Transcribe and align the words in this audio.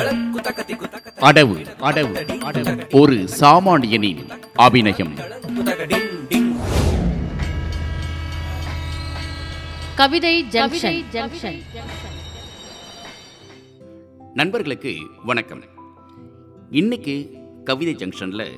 அடவு 0.00 1.66
அடவு 1.78 2.94
ஒரு 2.94 3.14
சாமானியனின் 3.14 4.38
அபிநயம். 4.54 5.14
கவிதை 9.94 10.44
ஜங்ஷன். 10.44 11.04
ஜங்ஷன். 11.12 11.62
நண்பர்களுக்கு 14.34 14.96
வணக்கம். 15.24 15.62
இன்னைக்கு 16.70 17.30
கவிதை 17.64 17.94
ஜங்ஷன்ல 17.94 18.48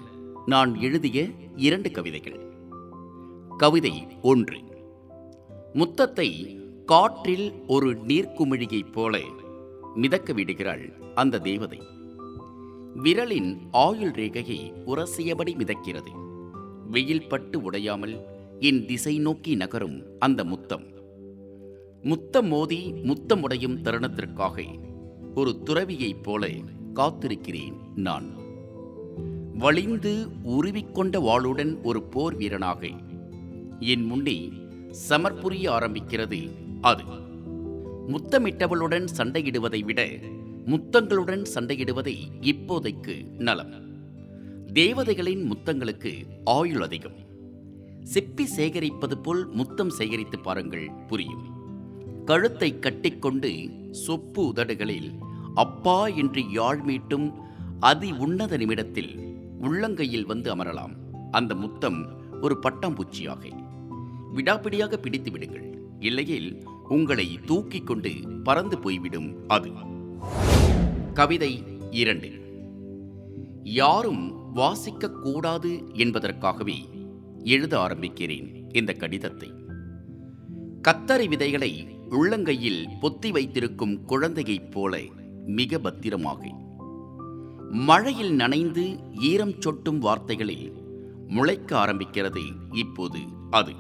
நான் 0.46 0.80
எழுதிய 0.80 1.27
இரண்டு 1.56 1.90
கவிதைகள். 1.90 2.40
கவிதை 3.59 4.06
ஒன்று. 4.22 4.61
முத்தத்தை 5.74 6.61
காற்றில் 6.84 7.52
ஒரு 7.66 7.96
நீர்க்குமிழியைப் 7.96 8.93
போல 8.93 9.18
மிதக்க 9.95 10.32
விடுகிறாள் 10.32 10.93
அந்த 11.14 11.38
தேவதை. 11.38 11.79
விரலின் 13.02 13.58
ஆயுள் 13.71 14.11
ரேகையை 14.11 14.72
உரசியபடி 14.86 15.57
மிதக்கிறது. 15.57 16.11
வெயில் 16.90 17.29
பட்டு 17.29 17.71
உடையாமல் 17.71 18.20
என் 18.61 18.86
திசை 18.86 19.18
நோக்கி 19.18 19.54
நகரும் 19.54 20.03
அந்த 20.18 20.44
முத்தம். 20.44 20.84
முத்தம் 22.03 22.46
மோதி 22.46 22.93
முத்தம் 22.93 23.43
உடையும் 23.43 23.82
தருணத்திற்காக 23.82 24.64
ஒரு 25.34 25.62
துறவியைப் 25.67 26.22
போல 26.22 26.48
காத்திருக்கிறேன் 26.95 27.76
நான். 27.95 28.26
வலிந்து 29.54 30.29
உருவிக்கொண்ட 30.45 31.20
வாளுடன் 31.20 31.82
ஒரு 31.82 32.03
போர் 32.03 32.36
வீரனாக 32.36 32.89
என் 33.81 34.05
முன்னே 34.05 34.53
சமர்புரிய 35.09 35.70
ஆரம்பிக்கிறது 35.70 36.50
அது. 36.81 37.31
முத்தமிட்டவளுடன் 38.08 39.06
சண்டையிடுவதை 39.16 39.84
விட 39.84 40.11
முத்தங்களுடன் 40.66 41.44
சண்டையிடுவதை 41.55 42.16
இப்போதைக்கு 42.41 43.30
நலம். 43.38 43.72
தேவதைகளின் 44.72 45.53
முத்தங்களுக்கு 45.53 46.12
ஆயுள் 46.44 46.83
அதிகம். 46.83 47.19
சிப்பி 48.14 48.44
சேகரிப்பது 48.56 49.19
போல் 49.19 49.47
முத்தம் 49.47 49.91
சேகரித்து 49.91 50.39
பாருங்கள் 50.39 50.91
புரியும். 51.09 51.44
கழுத்தை 52.25 52.78
கட்டிக்கொண்டு 52.78 53.50
சொப்பு 54.06 54.47
உதடுகளில் 54.53 55.11
அப்பா 55.55 56.06
என்று 56.06 56.50
யாழ் 56.50 56.81
மீட்டும் 56.81 57.33
அதி 57.81 58.12
உன்னத 58.12 58.56
நிமிடத்தில் 58.56 59.19
உள்ளங்கையில் 59.62 60.27
வந்து 60.27 60.55
அமரலாம். 60.55 60.92
அந்த 61.31 61.55
முத்தம் 61.55 62.06
ஒரு 62.41 62.59
பட்டாம்பூச்சியாக 62.62 63.53
விடாப்பிடியாக 64.34 64.97
பிடித்து 64.97 65.31
விடுங்கள். 65.31 65.78
இல்லையில் 65.98 66.66
உங்களை 66.93 67.39
தூக்கிக் 67.47 67.87
கொண்டு 67.87 68.11
பறந்து 68.45 68.79
போய்விடும் 68.79 69.48
அது. 69.48 69.71
கவிதை 71.15 71.65
இரண்டு. 71.91 72.31
யாரும் 73.62 74.53
வாசிக்க 74.53 75.11
கூடாது 75.11 75.83
என்பதற்காகவே 75.93 76.89
எழுத 77.45 77.79
ஆரம்பிக்கிறேன் 77.79 78.77
இந்த 78.77 78.93
கடிதத்தை. 78.93 79.53
கத்தரி 80.89 81.29
விதைகளை 81.29 81.87
உள்ளங்கையில் 82.11 82.84
பொத்தி 83.03 83.31
வைத்திருக்கும் 83.31 84.05
குழந்தையைப் 84.05 84.71
போல 84.71 85.01
மிக 85.47 85.79
பத்திரமாக. 85.79 86.51
மழையில் 87.71 88.33
நனைந்து 88.33 88.99
ஈரம் 89.12 89.61
சொட்டும் 89.61 89.99
வார்த்தைகளில் 89.99 90.73
முளைக்க 91.29 91.87
ஆரம்பிக்கிறது 91.87 92.43
இப்போது 92.73 93.19
அது. 93.51 93.73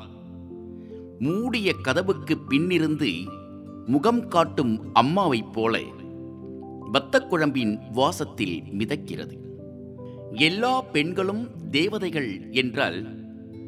மூடிய 1.22 1.72
கதவுக்கு 1.72 2.38
பின்னிருந்து 2.50 3.26
முகம் 3.86 4.28
காட்டும் 4.28 4.94
அம்மாவைப் 4.94 5.52
போல 5.52 5.78
வத்தக்குழம்பின் 6.92 7.78
வாசத்தில் 7.92 8.62
மிதக்கிறது. 8.78 9.36
எல்லா 10.32 10.80
பெண்களும் 10.80 11.48
தேவதைகள் 11.70 12.48
என்றால் 12.50 13.06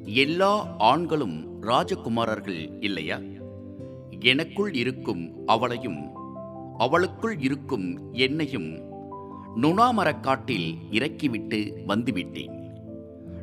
எல்லா 0.03 0.75
ஆண்களும் 0.79 1.63
ராஜகுமாரர்கள் 1.63 2.77
இல்லையா? 2.81 3.21
எனக்குள் 4.21 4.75
இருக்கும் 4.75 5.47
அவளையும் 5.47 6.11
அவளுக்குள் 6.79 7.39
இருக்கும் 7.39 8.13
என்னையும் 8.13 8.71
நுணாமரக்காட்டில் 9.57 10.75
இறக்கிவிட்டு 10.91 11.83
வந்துவிட்டேன். 11.87 12.55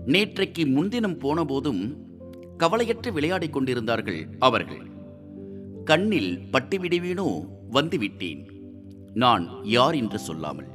நேற்றைக்கு 0.06 0.72
முன்தினம் 0.72 1.20
போனபோதும் 1.20 1.96
கவலையற்று 2.62 3.12
விளையாடிக் 3.12 3.54
கொண்டிருந்தார்கள் 3.54 4.28
அவர்கள். 4.40 4.82
கண்ணில் 5.86 6.40
பட்டுவிடுவேனோ 6.54 7.46
வந்துவிட்டேன். 7.72 8.46
நான் 9.14 9.46
யார் 9.64 9.94
என்று 9.94 10.20
சொல்லாமல். 10.20 10.68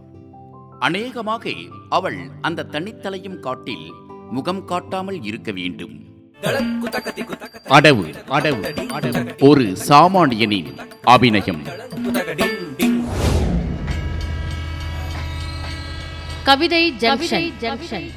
அநேகமாக 0.79 1.51
அவள் 1.89 2.19
அந்த 2.41 2.67
தனித்தலையும் 2.71 3.41
காட்டில் 3.41 3.93
முகம் 4.31 4.65
காட்டாமல் 4.65 5.23
இருக்க 5.23 5.53
வேண்டும். 5.53 5.95
அடவு 6.43 8.15
அடவு 8.29 8.65
அடவு. 8.99 9.43
ஒரு 9.43 9.77
சாமானியனின் 9.89 10.79
அபிநயம். 11.03 11.63
கவிதை 16.43 16.93
ஜங்ஷன். 16.93 17.53
ஜங்ஷன் 17.61 18.11